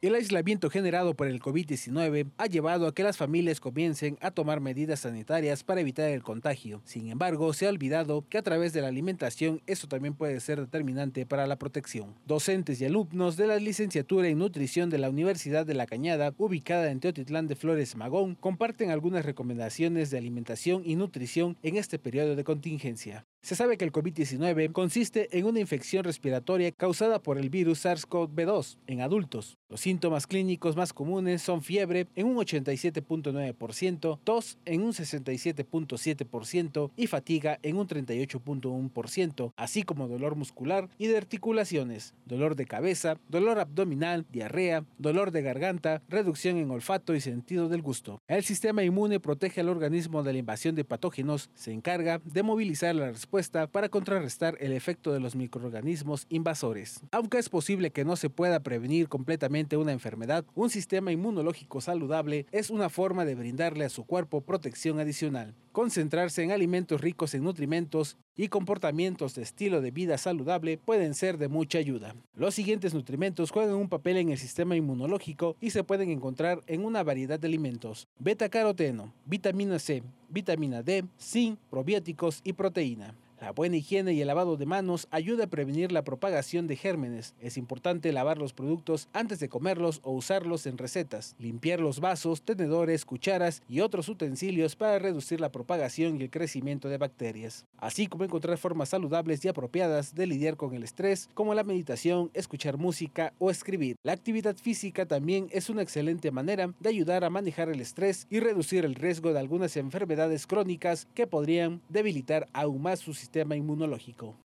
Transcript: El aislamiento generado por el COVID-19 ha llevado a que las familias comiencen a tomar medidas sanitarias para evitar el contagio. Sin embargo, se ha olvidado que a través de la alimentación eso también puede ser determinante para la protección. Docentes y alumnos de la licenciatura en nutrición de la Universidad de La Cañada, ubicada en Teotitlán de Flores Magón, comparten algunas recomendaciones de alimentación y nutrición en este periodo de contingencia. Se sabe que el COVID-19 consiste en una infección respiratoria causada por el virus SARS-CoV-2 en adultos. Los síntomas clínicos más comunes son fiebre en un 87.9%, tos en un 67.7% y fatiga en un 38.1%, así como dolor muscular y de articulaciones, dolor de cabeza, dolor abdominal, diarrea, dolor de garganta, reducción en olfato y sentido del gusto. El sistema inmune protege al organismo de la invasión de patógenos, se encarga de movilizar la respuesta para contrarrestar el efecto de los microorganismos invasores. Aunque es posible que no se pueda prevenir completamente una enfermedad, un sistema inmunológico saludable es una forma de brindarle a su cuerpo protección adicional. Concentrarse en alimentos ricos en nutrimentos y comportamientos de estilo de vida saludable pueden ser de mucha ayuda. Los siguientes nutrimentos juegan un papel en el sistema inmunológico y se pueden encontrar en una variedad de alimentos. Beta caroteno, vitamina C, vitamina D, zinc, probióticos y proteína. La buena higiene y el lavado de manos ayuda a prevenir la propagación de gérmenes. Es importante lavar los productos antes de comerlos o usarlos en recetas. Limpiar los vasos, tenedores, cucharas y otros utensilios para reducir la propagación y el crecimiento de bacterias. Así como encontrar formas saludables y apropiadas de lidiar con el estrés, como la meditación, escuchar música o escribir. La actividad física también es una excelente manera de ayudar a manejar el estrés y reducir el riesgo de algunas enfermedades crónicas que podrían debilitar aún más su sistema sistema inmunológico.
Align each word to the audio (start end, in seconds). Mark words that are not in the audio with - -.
El 0.00 0.14
aislamiento 0.14 0.70
generado 0.70 1.14
por 1.14 1.26
el 1.26 1.40
COVID-19 1.40 2.30
ha 2.38 2.46
llevado 2.46 2.86
a 2.86 2.94
que 2.94 3.02
las 3.02 3.16
familias 3.16 3.58
comiencen 3.58 4.16
a 4.20 4.30
tomar 4.30 4.60
medidas 4.60 5.00
sanitarias 5.00 5.64
para 5.64 5.80
evitar 5.80 6.08
el 6.08 6.22
contagio. 6.22 6.80
Sin 6.84 7.08
embargo, 7.08 7.52
se 7.52 7.66
ha 7.66 7.70
olvidado 7.70 8.24
que 8.28 8.38
a 8.38 8.42
través 8.42 8.72
de 8.72 8.80
la 8.80 8.86
alimentación 8.86 9.60
eso 9.66 9.88
también 9.88 10.14
puede 10.14 10.38
ser 10.38 10.60
determinante 10.60 11.26
para 11.26 11.48
la 11.48 11.58
protección. 11.58 12.14
Docentes 12.26 12.80
y 12.80 12.84
alumnos 12.84 13.36
de 13.36 13.48
la 13.48 13.56
licenciatura 13.56 14.28
en 14.28 14.38
nutrición 14.38 14.88
de 14.88 14.98
la 14.98 15.10
Universidad 15.10 15.66
de 15.66 15.74
La 15.74 15.86
Cañada, 15.86 16.32
ubicada 16.38 16.92
en 16.92 17.00
Teotitlán 17.00 17.48
de 17.48 17.56
Flores 17.56 17.96
Magón, 17.96 18.36
comparten 18.36 18.92
algunas 18.92 19.24
recomendaciones 19.24 20.10
de 20.10 20.18
alimentación 20.18 20.82
y 20.84 20.94
nutrición 20.94 21.56
en 21.64 21.76
este 21.76 21.98
periodo 21.98 22.36
de 22.36 22.44
contingencia. 22.44 23.26
Se 23.40 23.54
sabe 23.54 23.76
que 23.78 23.84
el 23.84 23.92
COVID-19 23.92 24.72
consiste 24.72 25.38
en 25.38 25.46
una 25.46 25.60
infección 25.60 26.02
respiratoria 26.02 26.72
causada 26.72 27.22
por 27.22 27.38
el 27.38 27.50
virus 27.50 27.84
SARS-CoV-2 27.84 28.78
en 28.88 29.00
adultos. 29.00 29.58
Los 29.68 29.80
síntomas 29.80 30.26
clínicos 30.26 30.74
más 30.76 30.92
comunes 30.92 31.40
son 31.40 31.62
fiebre 31.62 32.08
en 32.16 32.26
un 32.26 32.36
87.9%, 32.36 34.18
tos 34.24 34.58
en 34.64 34.82
un 34.82 34.92
67.7% 34.92 36.90
y 36.96 37.06
fatiga 37.06 37.60
en 37.62 37.76
un 37.76 37.86
38.1%, 37.86 39.52
así 39.56 39.82
como 39.84 40.08
dolor 40.08 40.34
muscular 40.34 40.88
y 40.98 41.06
de 41.06 41.16
articulaciones, 41.16 42.14
dolor 42.26 42.56
de 42.56 42.66
cabeza, 42.66 43.20
dolor 43.28 43.60
abdominal, 43.60 44.26
diarrea, 44.30 44.84
dolor 44.98 45.30
de 45.30 45.42
garganta, 45.42 46.02
reducción 46.08 46.56
en 46.56 46.70
olfato 46.70 47.14
y 47.14 47.20
sentido 47.20 47.68
del 47.68 47.82
gusto. 47.82 48.20
El 48.26 48.42
sistema 48.42 48.82
inmune 48.82 49.20
protege 49.20 49.60
al 49.60 49.68
organismo 49.68 50.24
de 50.24 50.32
la 50.32 50.38
invasión 50.40 50.74
de 50.74 50.84
patógenos, 50.84 51.50
se 51.54 51.72
encarga 51.72 52.20
de 52.24 52.42
movilizar 52.42 52.94
la 52.94 53.12
respuesta 53.12 53.27
para 53.70 53.88
contrarrestar 53.88 54.56
el 54.60 54.72
efecto 54.72 55.12
de 55.12 55.20
los 55.20 55.36
microorganismos 55.36 56.26
invasores. 56.28 57.00
Aunque 57.12 57.38
es 57.38 57.48
posible 57.48 57.90
que 57.90 58.04
no 58.04 58.16
se 58.16 58.30
pueda 58.30 58.60
prevenir 58.60 59.08
completamente 59.08 59.76
una 59.76 59.92
enfermedad, 59.92 60.44
un 60.54 60.70
sistema 60.70 61.12
inmunológico 61.12 61.80
saludable 61.80 62.46
es 62.52 62.70
una 62.70 62.88
forma 62.88 63.24
de 63.24 63.34
brindarle 63.34 63.84
a 63.84 63.90
su 63.90 64.04
cuerpo 64.04 64.40
protección 64.40 64.98
adicional. 65.00 65.54
Concentrarse 65.72 66.42
en 66.42 66.50
alimentos 66.50 67.00
ricos 67.00 67.34
en 67.34 67.44
nutrimentos 67.44 68.16
y 68.38 68.48
comportamientos 68.48 69.34
de 69.34 69.42
estilo 69.42 69.82
de 69.82 69.90
vida 69.90 70.16
saludable 70.16 70.78
pueden 70.78 71.14
ser 71.14 71.36
de 71.36 71.48
mucha 71.48 71.78
ayuda. 71.78 72.14
Los 72.36 72.54
siguientes 72.54 72.94
nutrimentos 72.94 73.50
juegan 73.50 73.74
un 73.74 73.88
papel 73.88 74.16
en 74.16 74.30
el 74.30 74.38
sistema 74.38 74.76
inmunológico 74.76 75.56
y 75.60 75.70
se 75.70 75.84
pueden 75.84 76.08
encontrar 76.08 76.62
en 76.68 76.84
una 76.84 77.02
variedad 77.02 77.38
de 77.38 77.48
alimentos. 77.48 78.06
Beta 78.18 78.48
caroteno, 78.48 79.12
vitamina 79.26 79.78
C, 79.80 80.04
vitamina 80.28 80.82
D, 80.82 81.04
zinc, 81.20 81.58
probióticos 81.68 82.40
y 82.44 82.52
proteína. 82.52 83.14
La 83.40 83.52
buena 83.52 83.76
higiene 83.76 84.14
y 84.14 84.20
el 84.20 84.26
lavado 84.26 84.56
de 84.56 84.66
manos 84.66 85.06
ayuda 85.12 85.44
a 85.44 85.48
prevenir 85.48 85.92
la 85.92 86.02
propagación 86.02 86.66
de 86.66 86.74
gérmenes. 86.74 87.34
Es 87.40 87.56
importante 87.56 88.12
lavar 88.12 88.36
los 88.36 88.52
productos 88.52 89.08
antes 89.12 89.38
de 89.38 89.48
comerlos 89.48 90.00
o 90.02 90.10
usarlos 90.10 90.66
en 90.66 90.76
recetas. 90.76 91.36
Limpiar 91.38 91.78
los 91.78 92.00
vasos, 92.00 92.42
tenedores, 92.42 93.04
cucharas 93.04 93.62
y 93.68 93.78
otros 93.78 94.08
utensilios 94.08 94.74
para 94.74 94.98
reducir 94.98 95.40
la 95.40 95.52
propagación 95.52 96.16
y 96.20 96.24
el 96.24 96.30
crecimiento 96.30 96.88
de 96.88 96.98
bacterias. 96.98 97.64
Así 97.76 98.08
como 98.08 98.24
encontrar 98.24 98.58
formas 98.58 98.88
saludables 98.88 99.44
y 99.44 99.48
apropiadas 99.48 100.16
de 100.16 100.26
lidiar 100.26 100.56
con 100.56 100.74
el 100.74 100.82
estrés, 100.82 101.30
como 101.34 101.54
la 101.54 101.62
meditación, 101.62 102.32
escuchar 102.34 102.76
música 102.76 103.34
o 103.38 103.52
escribir. 103.52 103.98
La 104.02 104.14
actividad 104.14 104.56
física 104.56 105.06
también 105.06 105.46
es 105.52 105.70
una 105.70 105.82
excelente 105.82 106.32
manera 106.32 106.74
de 106.80 106.88
ayudar 106.88 107.22
a 107.22 107.30
manejar 107.30 107.68
el 107.68 107.80
estrés 107.80 108.26
y 108.30 108.40
reducir 108.40 108.84
el 108.84 108.96
riesgo 108.96 109.32
de 109.32 109.38
algunas 109.38 109.76
enfermedades 109.76 110.48
crónicas 110.48 111.06
que 111.14 111.28
podrían 111.28 111.80
debilitar 111.88 112.48
aún 112.52 112.82
más 112.82 112.98
su 112.98 113.14
sistema 113.14 113.27
sistema 113.28 113.56
inmunológico. 113.56 114.47